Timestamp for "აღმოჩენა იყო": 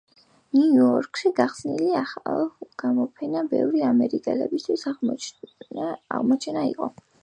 4.97-6.95